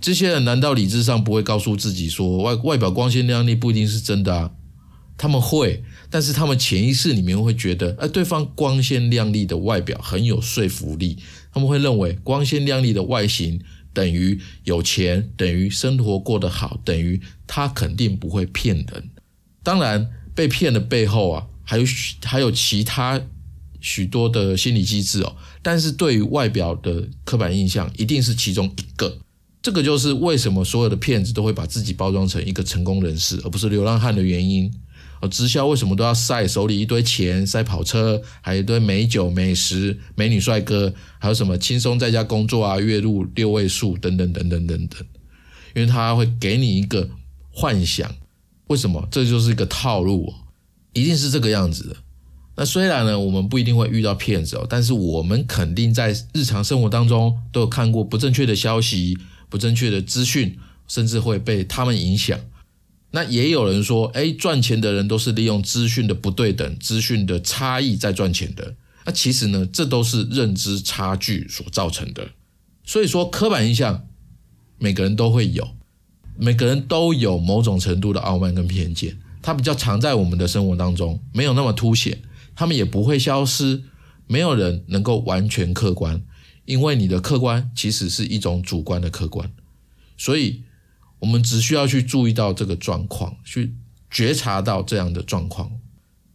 [0.00, 4.52] 这些人难道理智上不会告诉自己说外外表光鲜亮丽不一定是真的啊？
[5.18, 11.16] 他们会，但是他们潜意识里面会觉得，哎，对方光鲜亮丽的外表很有说服力，
[11.52, 13.60] 他们会认为光鲜亮丽的外形。
[13.96, 19.08] 等于有钱，等于生活过得好，等于他肯定不会骗人。
[19.62, 21.84] 当然，被骗的背后啊，还有
[22.22, 23.18] 还有其他
[23.80, 25.34] 许多的心理机制哦。
[25.62, 29.16] 但是对于外表的刻板印象，一定是其中一个。
[29.62, 34.70] 这个就是为什么所有的骗子都会把自己包装成一个成功人士，而不是流浪汉的原因。
[35.28, 45.00] 直销为什么都要晒手里一堆钱，晒跑车，还有一堆美酒、美食、美女、帅哥，还有什么轻松在家工作啊，月入六位数等等等等等等，
[45.74, 47.08] 因为他会给你一个
[47.50, 48.14] 幻想。
[48.68, 49.06] 为什么？
[49.10, 50.34] 这就是一个套路，
[50.92, 51.96] 一定是这个样子的。
[52.56, 59.16] 那虽然呢，我们不一定会遇到骗子哦，但是我们肯定在日常生活当中都有看过不正确的消息、
[59.48, 60.58] 不正确的资讯，
[60.88, 62.40] 甚至会被他们影响。
[63.16, 68.74] 那也有人说，哎，赚钱的人都是利用资讯的不对等、资讯的差异在赚钱的。
[69.06, 72.28] 那其实呢，这都是认知差距所造成的。
[72.84, 74.06] 所以说，刻板印象
[74.78, 75.66] 每个人都会有，
[76.36, 82.20] 每个人都有某种程度的傲慢跟偏见，它比较常在我们的生活当中，没有那么凸显，
[82.54, 83.82] 他们也不会消失。
[84.26, 86.22] 没有人能够完全客观，
[86.66, 89.50] 因为你的客观其实是一种主观的客观，
[90.18, 90.64] 所以。
[91.26, 93.74] 我们只需要去注意到这个状况，去
[94.08, 95.68] 觉察到这样的状况。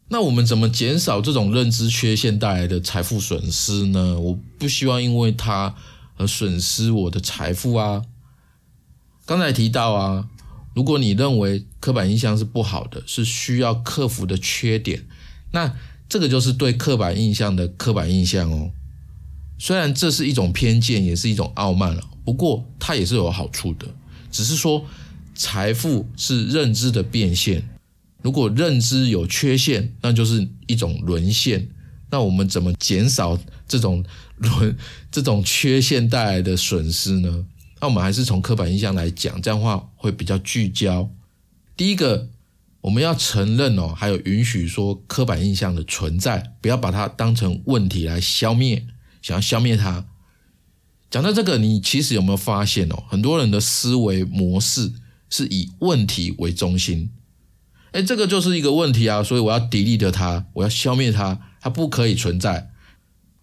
[0.10, 4.20] 那我们怎么减少这种认知缺陷带来的财富损失呢？
[4.20, 5.74] 我不希望因为它
[6.18, 8.02] 而损失我的财富啊。
[9.26, 10.28] 刚才提到啊，
[10.76, 15.08] 如果你认为刻板印象是不好的，是需要克服的缺点，
[15.54, 15.74] 那
[16.10, 18.72] 这个就是对刻板印象的刻板印象哦。
[19.58, 23.88] 虽然这是一种偏见，也是一种傲慢了，不过它也是有好处的。
[24.32, 24.86] 只是说，
[25.36, 27.68] 财富是认知的变现。
[28.22, 31.68] 如果认知有缺陷，那就是一种沦陷。
[32.10, 34.04] 那我们怎么减少这种
[34.38, 34.78] 沦、
[35.12, 37.46] 这种缺陷带来的损失呢？
[37.80, 41.10] 那我们还是从刻板印象来讲，这样话会比较聚焦。
[41.76, 42.30] 第一个，
[42.82, 48.86] 我们要承认哦，还有允许说刻板印象的存在，不要把它当成问题来消灭，
[49.22, 50.06] 想要消灭它。
[51.12, 53.04] 讲到这个，你其实有没有发现哦？
[53.10, 54.94] 很多人的思维模式
[55.30, 57.12] 是以问题为中心。
[57.92, 62.72] 哎，这个就是一个问题啊，所以我要 delete 它，我要消灭它，它不可以存在。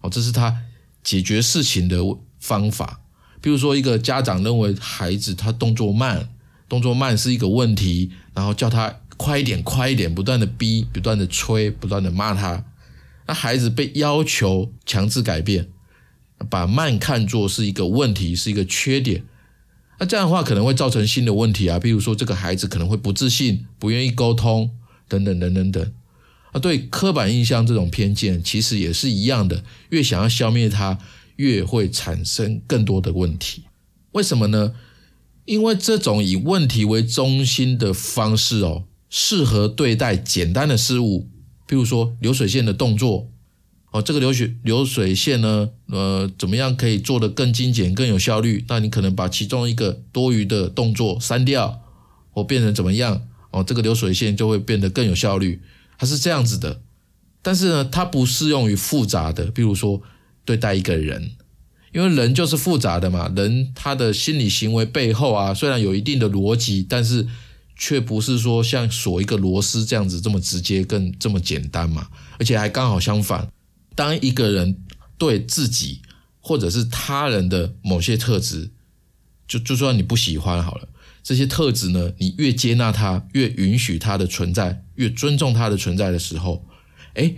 [0.01, 0.63] 哦，这是他
[1.03, 1.99] 解决事情的
[2.39, 3.01] 方法。
[3.39, 6.29] 比如说，一个家长认为孩子他动作慢，
[6.67, 12.65] 动作慢是一个问题，然后叫他快一点，快一点，不断的逼，不断的催，不断的骂他。
[13.27, 15.69] 那孩子被要求强制改变，
[16.49, 19.23] 把慢看作是一个问题，是一个缺点。
[19.99, 24.69] 那这样的话可能会造成新的问题啊，比如说这个孩子可能会不自信、不愿意沟通
[25.07, 25.93] 等等等等等。
[26.53, 30.97] 啊，对刻板印象这种偏见其实也是一样的，越想要消灭它，
[31.35, 33.63] 越会产生更多的问题。
[34.13, 34.73] 为什么呢？
[35.45, 41.27] 因为这种以问题为中心的方式哦，适合对待简单的事物，
[41.67, 43.29] 比如说流水线的动作。
[43.91, 48.63] 哦，这个流水流水线呢，呃，怎么样可以做得更精简、更有效率？
[48.67, 51.81] 那你可能把其中一个多余的动作删掉，
[52.29, 53.23] 或变成怎么样？
[53.49, 55.61] 哦，这个流水线就会变得更有效率。
[55.97, 56.81] 它是这样子的，
[57.41, 60.01] 但是呢，它不适用于复杂的，比如说
[60.45, 61.31] 对待一个人，
[61.91, 63.31] 因为人就是复杂的嘛。
[63.35, 67.27] 人他的心理行为背后啊，虽然有一定的逻辑，但是
[67.75, 72.07] 却不是说像锁一个螺丝这样子这么直接、更这么简单嘛。
[72.37, 73.49] 而且还刚好相反。
[73.95, 74.81] 当一个人
[75.17, 76.01] 对自己
[76.39, 78.71] 或者是他人的某些特质，
[79.47, 80.87] 就就算你不喜欢好了，
[81.21, 86.65] 这些特质呢，你越接纳他，越允许他的存在，越尊重他的存在的时候，
[87.13, 87.35] 哎，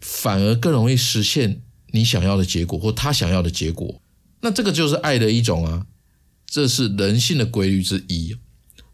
[0.00, 4.00] 反而更容易实现你想要的结果或他想要的结果。
[4.42, 5.86] 那这个就是爱的一种啊，
[6.46, 8.36] 这是人性的规律之一。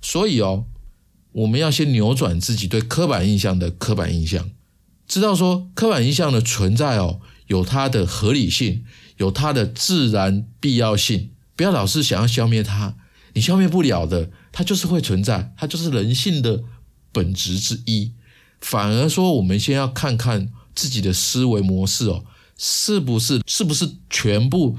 [0.00, 0.66] 所以哦，
[1.32, 4.50] 我们要先扭转自己对刻板印象的刻板印象。
[5.06, 8.84] 知道说刻板印象的存在哦，有它的合理性，
[9.18, 11.30] 有它的自然必要性。
[11.54, 12.94] 不要老是想要消灭它，
[13.34, 16.62] 你消灭不了的，它就是会存在，它就是人性的
[17.12, 18.12] 本质之一。
[18.60, 22.24] 反而说，我们先要看看自己的思维模式哦，
[22.56, 24.78] 是不是是不是全部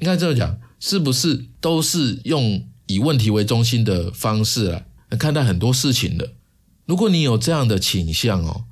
[0.00, 6.32] 应该这样讲，是不是都是用以问题为中心的方式来看待很多事情的？
[6.86, 8.64] 如果你有这样的倾向哦。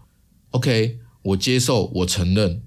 [0.50, 2.62] OK，我接受，我承认。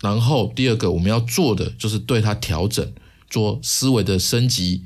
[0.00, 2.92] 然后第二个我们要做的就是对它调整，
[3.30, 4.84] 做思维的升级，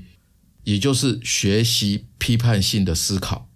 [0.65, 3.49] 也就是学习批判性的思考。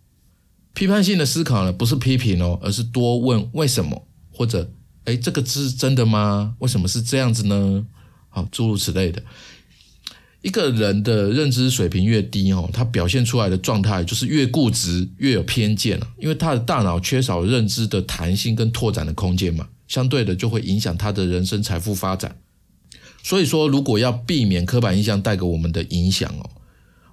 [0.74, 4.72] 批判性的思考呢，不是批评哦，而是多问为什么，或者
[5.04, 6.56] 哎，这个是真的吗？
[6.58, 7.86] 为什么是这样子呢？
[8.28, 9.22] 好，诸如此类的。
[10.42, 16.08] 一个人的认知水平越低哦，他表现出来的状态就是越固执、越有偏见了。
[16.18, 22.36] 因为他的大脑缺少认知的弹性跟拓展的空间嘛，相对的就会影响他的人生财富发展。
[23.22, 26.50] 所以说，如果要避免刻板印象带给我们的影响哦，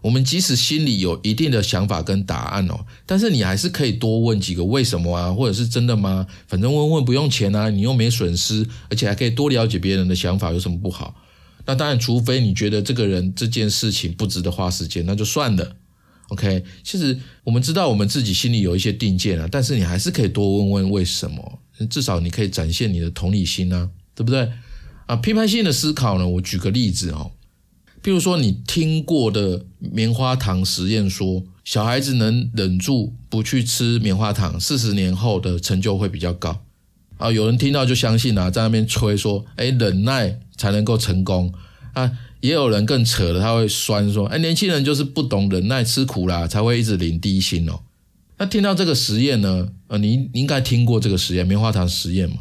[0.02, 6.26] 我们即使心里有一定的想法跟答案哦，但是你还是可以多问几个为什么啊，或者是真的吗？
[6.48, 11.14] 反正问问不用钱啊，你又没损失，而且还可以多了解别人的想法，有什么不好？
[11.70, 15.76] 那当然，除非你觉得这个人这件事情不值得花时间，那就算了。
[16.30, 24.52] OK，其实我们知道我们自己心里有一些定见啊，但是你还是可以多问问为什么，至少你可以展现你的同理心啊，对不对？
[25.06, 27.30] 啊，批判性的思考呢，我举个例子哦，
[28.02, 36.66] 譬如说你听过的棉花糖实验，说小孩子能忍住不去吃棉花糖，四十年后的成就会比较高。
[37.18, 41.52] 啊，有人听到就相信啊，在那边吹说，哎，忍耐才能够成功
[41.94, 42.12] 啊。
[42.42, 47.80] 也有人更扯的，他会酸说，哎，年轻人就是不懂忍耐吃苦啦，才会一直领低薪哦。
[48.38, 52.38] 那听到这个实验呢，呃，你应该听过这个实验，棉花糖实验嘛？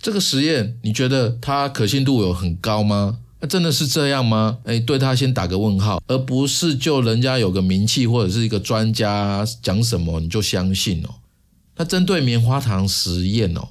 [0.00, 3.18] 这个实验你觉得它可信度有很高吗？
[3.40, 4.58] 那真的是这样吗？
[4.64, 11.14] 哎，对他先打个问号，而不是就人家有个名气或者是一个专家讲什么你就相信哦。
[11.76, 13.68] 那针对棉花糖实验哦。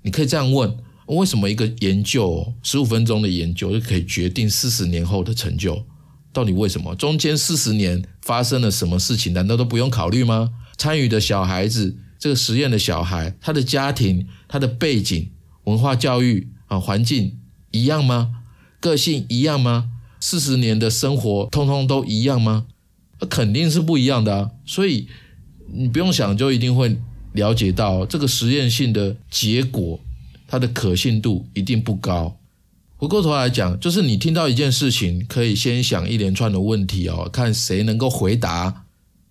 [0.00, 0.74] 你可以这样问：
[1.06, 5.84] 为什么一个研究十五分钟的研究就可以决定四十年后的成就？
[6.32, 6.94] 到底为什么？
[6.94, 9.32] 中间四十年发生了什么事情？
[9.32, 10.50] 难道都不用考虑吗？
[10.76, 15.30] 参与的小孩子，这个实验的小孩，他的家庭、他的背景、
[15.64, 17.38] 文化教育啊环境
[17.70, 18.42] 一样吗？
[18.80, 19.90] 个性一样吗？
[20.20, 22.66] 四十年的生活通通都一样吗？
[23.20, 24.50] 那肯定是不一样的啊！
[24.64, 25.08] 所以
[25.72, 26.96] 你不用想，就一定会。
[27.34, 29.98] 了解到这个实验性的结果，
[30.46, 32.36] 它的可信度一定不高。
[32.96, 38.84] 回过头来讲，就是你听到一件事情，可以先想一连串的问题哦，看谁能够回答。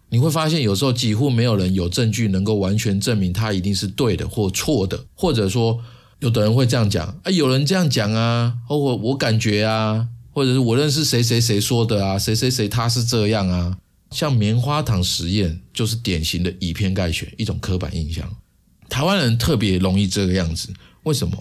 [0.10, 5.80] 你会发现，有时候几乎没有人有证据能够完全证明它一定是对的或错的，或者说，
[6.20, 13.78] 有的人会这样讲：啊，有人这样讲啊，或我感觉啊，或者是我认识谁谁谁说的啊，谁谁谁他是这样啊。
[14.12, 18.30] 像棉花糖实验就是典型的以偏概全，一种刻板印象。
[18.88, 20.70] 台湾人特别容易这个样子，
[21.04, 21.38] 为什么？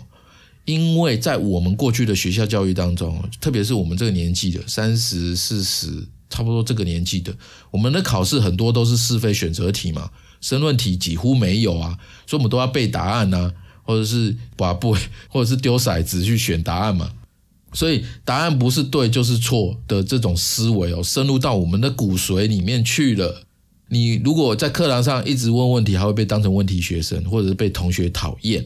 [0.65, 7.35] 因为在我们过去的学校教育当中，特别是我们这个年纪的三十四十，差不多这个年纪的，
[7.73, 10.11] 我们的考试很多都是是非选择题嘛，
[10.41, 11.99] 申论题几乎没有啊，
[12.29, 13.53] 所以我们都要背答案呐，
[13.83, 14.97] 或者是把不，
[15.29, 17.11] 或者是丢骰子去选答案嘛。
[17.73, 23.45] 所以答案不是对就是错的这种思维哦，深入到我们的骨髓里面去了。
[23.89, 28.65] 你如果在课堂上一直问问题，还会被当成问题学生，或者是被同学讨厌。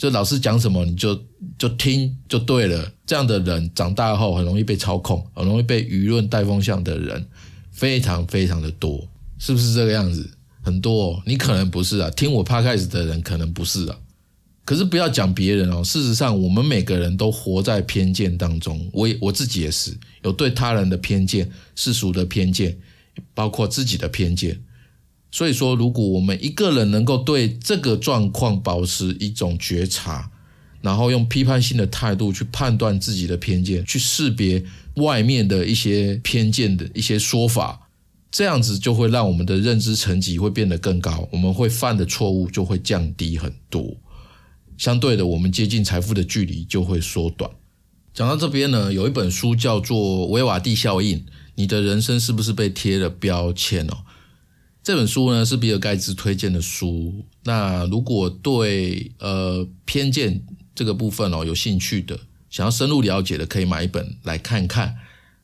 [0.00, 1.14] 就老师讲什么你就
[1.58, 2.90] 就听就对了。
[3.04, 7.22] 这样的人长大后很容易被操控，很容易被舆论带风向的人
[7.70, 9.06] 非常非常的多，
[9.38, 10.26] 是不是这个样子？
[10.62, 13.98] 很多，哦你可能不是啊，听我 podcast 的人可能不是啊。
[14.64, 22.78] 可是不要讲别人哦，事实上我们每个人都活在偏见当中，我也我自己也是有对他人的偏见、世俗的偏见，
[23.34, 24.58] 包括自己的偏见。
[25.30, 30.30] 所以说，如果我们一个人能够对这个状况保持一种觉察，
[30.80, 34.64] 然后用批判性的态度去判断自己的偏见，去识别
[34.94, 37.88] 外面的一些偏见的一些说法，
[38.32, 43.96] 这样子就会让我们的认知层级会变得更高，我们会犯的错误就会降低很多。
[44.76, 47.48] 相对的，我们接近财富的距离就会缩短。
[48.12, 51.18] 讲到这边呢，有一本书叫做《维瓦蒂效应》，
[51.54, 53.98] 你的人生是不是被贴了标签哦？
[54.82, 57.24] 这本书呢是比尔盖茨推荐的书。
[57.44, 60.42] 那如果对呃偏见
[60.74, 62.18] 这个部分哦有兴趣的，
[62.48, 64.96] 想要深入了解的，可以买一本来看看。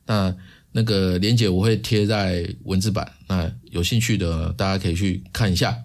[0.05, 0.35] 那
[0.71, 5.83] 那个连接我会贴在文字版，那有兴趣的大家可以去看一下。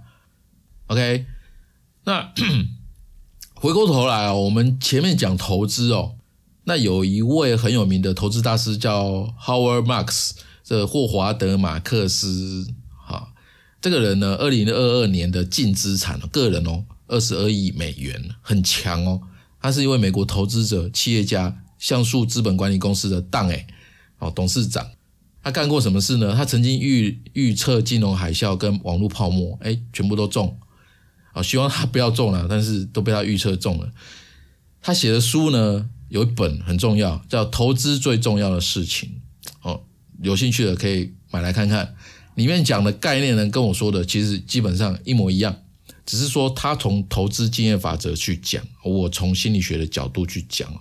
[0.86, 1.26] OK，
[2.04, 2.32] 那。
[3.54, 6.16] 回过头来哦，我们前面讲投资哦，
[6.64, 10.32] 那有一位很有名的投资大师叫 Howard Marks，
[10.64, 12.66] 这霍华德马克思，
[13.82, 19.20] 这个人呢，二零二二年的净资产个人哦，二十二亿美元，很强哦。
[19.60, 23.66] 他是一位美国投资者、企业家，像素资本管理公司的当哎，
[24.18, 24.88] 哦，董事长。
[25.42, 26.32] 他干过什么事呢？
[26.36, 30.56] 他曾经预预测金融海啸跟网络泡沫，哎，全部都中。
[31.32, 33.90] 啊，希望他不要中了，但是都被他预测中了。
[34.80, 39.20] 他写的书呢，有一本很重要，叫《投资最重要的事情》。
[39.68, 39.82] 哦，
[40.22, 41.96] 有兴趣的可以买来看看。
[42.34, 45.56] 里面讲的概念呢，跟我说的其实基本上一模一样，
[46.06, 50.72] 只是说他从投资经验法则去讲，我从心理学的角度去讲。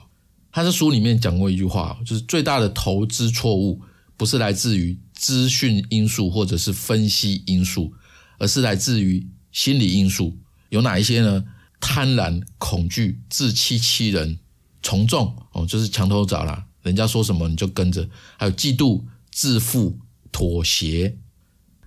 [0.51, 3.81] 他在书里面讲过一句话，就是最大的投资错误
[4.17, 7.93] 不是来自于资讯因素或者是分析因素，
[8.37, 9.27] 而是来自于。
[9.51, 10.37] 心理因素
[10.69, 11.43] 有哪一些呢？
[11.81, 14.39] 贪婪、恐惧、自欺欺人、
[14.81, 18.07] 从众哦，就是墙头草啦，人家说什么你就跟着。
[18.37, 19.99] 还有嫉妒、自负、
[20.31, 21.17] 妥协。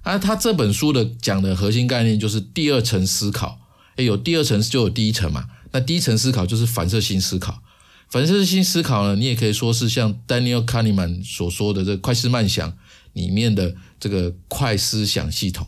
[0.05, 3.59] 啊，他这本书的讲的核心概念就是第二层思考。
[3.96, 5.46] 诶有第二层就有第一层嘛。
[5.72, 7.62] 那第一层思考就是反射性思考。
[8.09, 12.76] 反射性思考呢，你也可以说是像 Daniel Kahneman 所说的这快思慢想
[13.14, 15.66] 里面的这个快思想系统。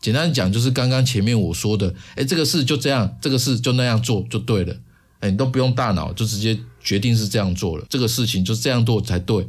[0.00, 4.74] 简单讲，就是刚刚前面我说的，哎，这个事就这样，这个事就那样做就对了，
[5.20, 9.48] 哎，你都不用大脑，就直接决定是这样做了，这个事情就这样做才对。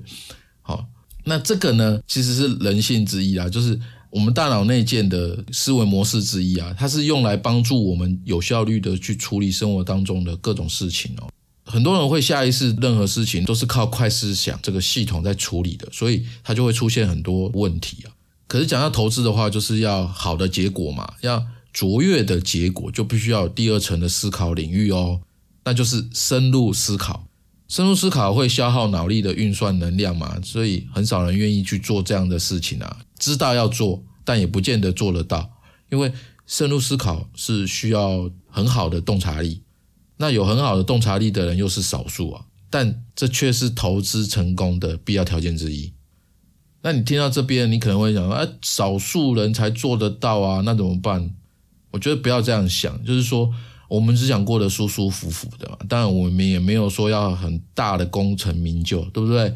[0.61, 0.85] 好，
[1.23, 3.79] 那这个呢，其实是人性之一啊，就是
[4.13, 11.27] 我们大脑内建的思维模式之一啊，它是用来帮助我们有效率的去处理生活当中的各种事情哦。
[11.65, 18.13] 很多人会下意识，任何事情都是靠快思想这个系统在处理的，所以它就会出现很多问题啊。
[18.47, 25.21] 可是讲到投资的话，就是要好的结果嘛，要卓越的结果，就必须要有第二层的思考领域哦，
[25.65, 27.25] 那就是深入思考。
[27.67, 32.99] 深入思考会消耗脑力的运算能量嘛，所以很少人愿意去做这样的事情啊。
[33.23, 35.49] 知道要做，但也不见得做得到，
[35.89, 36.11] 因为
[36.45, 39.63] 深入思考是需要很好的洞察力。
[40.17, 45.93] 那有很好的洞察力的人又是少数啊，但这却是投资成功的必要条件之一。
[46.81, 51.33] 那你听到这边，你可能会想，啊，少数人才做得到啊，那怎么办？
[51.91, 53.49] 我觉得不要这样想，就是说，
[53.87, 55.77] 我们只想过得舒舒服服的嘛。
[55.87, 59.53] 当然，我们也没有说要很大的功成名就，对不对？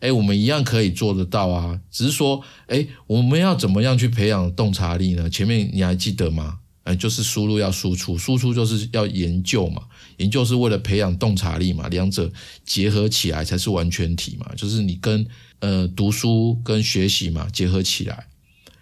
[0.00, 5.28] 哎，我们一样可以做得到啊，只是说，哎，我们要怎么样去培养洞察力呢？
[5.28, 6.58] 前面你还记得吗？
[6.84, 9.82] 哎，就是输入要输出，输出就是要研究嘛，
[10.16, 12.30] 研究是为了培养洞察力嘛，两者
[12.64, 15.26] 结合起来才是完全体嘛，就是你跟。
[15.60, 18.28] 呃，读书跟学习嘛结合起来，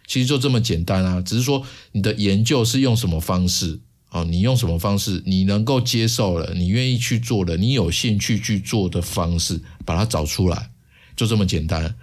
[0.06, 1.22] 其实就这么简单啊。
[1.22, 4.22] 只是说你的研究是用什么方式哦？
[4.24, 5.22] 你用什么方式？
[5.24, 10.70] 你能够接受了，你愿意去做的，你有兴趣去做的方式，把它找出来，
[11.16, 11.96] 就这么简单。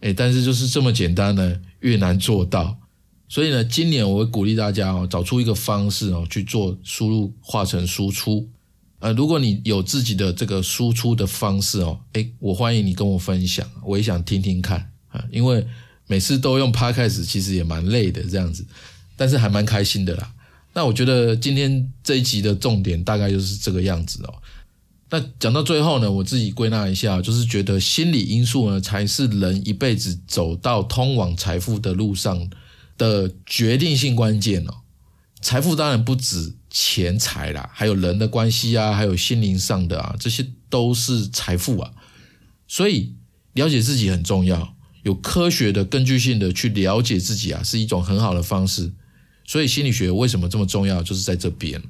[0.00, 2.78] 哎，但是就是这么简单呢，越难做到。
[3.28, 8.46] 所以呢，今年我会鼓励大家哦，找出一个方式哦，去做输入化成输出。
[8.98, 15.24] 呃，如果你有自己的这个输出的方式哦，哎，我欢迎你跟我分享，我也想听听看啊。
[15.30, 15.66] 因为
[16.06, 18.66] 每次都用 Podcast，其实也蛮累的这样子，
[19.16, 20.32] 但是还蛮开心的啦。
[20.74, 24.34] 那我觉得今天这一集的重点大概就是这个样子哦。
[25.12, 32.48] 那讲到最后呢，我自己归纳一下，就是觉得心理因素呢，才是人一辈子走到通往财富的路上
[32.96, 34.76] 的决定性关键哦。
[35.42, 41.92] 财富当然不止钱财啦，还有人的关系啊，还有心灵上的啊，这些都是财富啊。
[42.66, 43.12] 所以
[43.52, 48.90] 了解自己很重要，有科学的、根据性的去了解自己啊，是一种很好的方式。
[49.44, 51.82] 所以心理学为什么这么重要，就是在这边，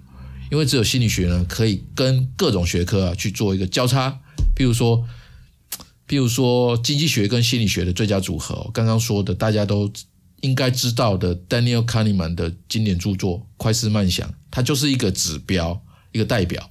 [0.53, 4.21] 因为只有心理学呢，可以跟各种学科啊去做一个交叉。
[4.55, 5.03] 譬如说，
[6.07, 9.91] 譬如说经济学跟心理学的最佳组合，刚刚说的大家都。
[10.43, 15.81] 应该知道的，Daniel Kahneman 的经典著作《快思慢想》，它就是一个指标，
[16.11, 16.69] 一个代表。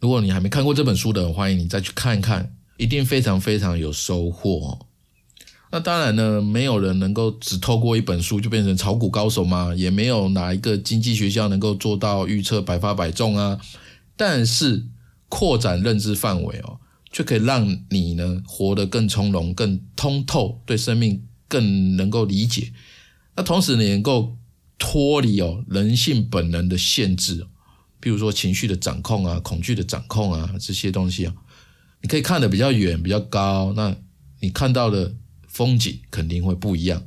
[0.00, 4.86] 如果你还没看过这本书的，欢迎你再去看一看，一定非常非常有收获。
[5.74, 13.58] 那当然呢，没有人能够只透过一本书就变成炒股高手嘛，也没有哪一个经济学校能够做到预测百发百中啊。
[14.14, 14.84] 但是
[15.30, 16.78] 扩展认知范围哦，
[17.10, 22.70] 却可以让你呢活得更从容、更通透，对生命更能够理解。
[23.34, 24.36] 那同时呢，能够
[24.78, 27.46] 脱离哦人性本能的限制，
[27.98, 31.34] 比如说情绪的掌控啊、恐惧的掌控啊这些东西啊，
[32.02, 33.96] 你可以看得比较远、比较高，那
[34.40, 35.14] 你看到的
[35.52, 37.04] 风景肯定会不一样。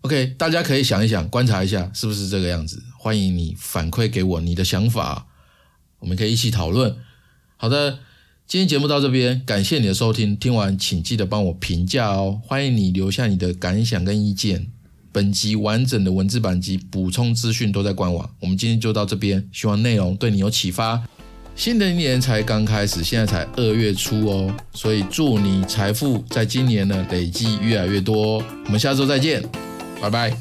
[0.00, 2.82] OK，大家可以想一想、观察一下，是不是这个样子？
[2.98, 5.26] 欢迎你反馈给我你的想法，
[5.98, 6.96] 我们可以一起讨论。
[7.56, 7.98] 好的，
[8.46, 10.34] 今天节目到这边，感谢你的收听。
[10.36, 14.68] 听完请记得帮我评价哦，欢迎你留下你的感想跟意见。
[15.10, 18.30] 本集完整的文字版及补充资讯都在官网。
[18.40, 21.06] 我们今天就到这边，希望内容对你有启发。
[21.58, 28.40] 新的一年才刚开始，现在才二月初哦，所以祝你财富在今年呢累积越来越多。
[28.66, 29.42] 我们下周再见，
[30.00, 30.32] 拜拜。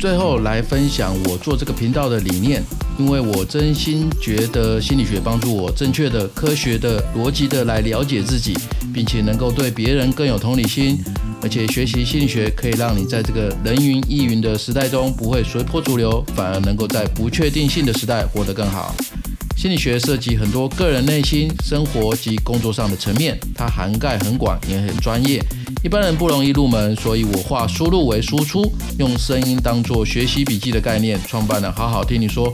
[0.00, 2.64] 最后来分享我做这个频道的理念。
[2.98, 8.54] 因为我真心觉得心理学帮助我正确的、科学的、逻辑的来了解自己，
[8.92, 11.02] 并且能够对别人更有同理心，
[11.42, 18.94] 而且学习心理学可以让你在这个人云亦云的时代中不会随波逐流，反而能够在不确定性的时代活得更好。
[19.56, 25.42] 心理学涉及很多个人内心、生活及工作上的层面，它涵盖很广，也很专业。
[25.84, 32.52] 一般人不容易入门，所以我化输入为输出，用声音当做学习笔记的概念，创办了好好听你说。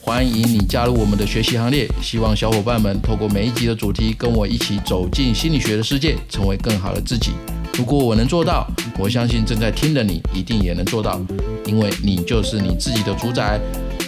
[0.00, 7.30] 欢迎你加入我们的学习行列，希望小伙伴们透过每一集的主题，跟我一起走进心理学的世界，成为更好的自己。
[7.76, 8.66] 如果我能做到，
[8.98, 11.20] 我相信正在听的你一定也能做到，
[11.66, 13.60] 因为你就是你自己的主宰。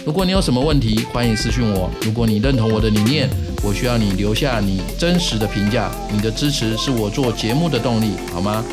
[0.03, 1.87] 如果你有什么问题，欢迎私讯我。
[2.01, 3.29] 如果你认同我的理念，
[3.63, 8.65] 我需要你留下你真实的评价，你的支持是我做节目的动力，好吗？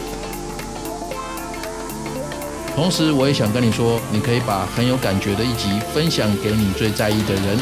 [2.74, 7.58] 同时，我也想跟你说，你可以把很有感觉的一集分享给你最在意的人，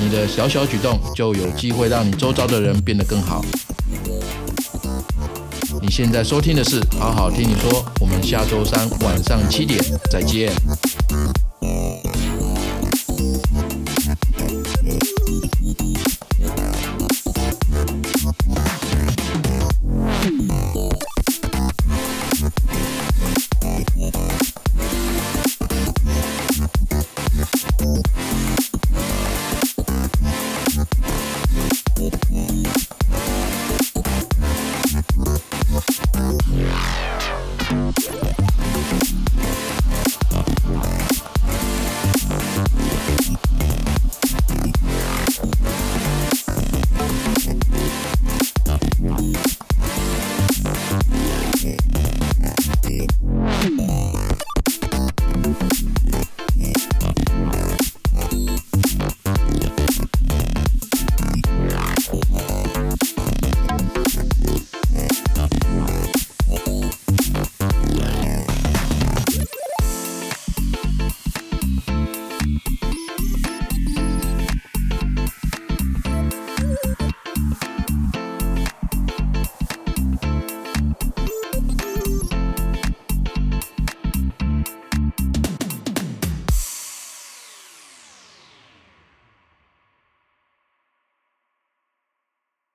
[0.00, 3.44] 你的小小举动就有机会让你周遭的人变得更好。
[5.82, 10.52] 你现在收听的是好好听你说，我们下周三晚上七点再见。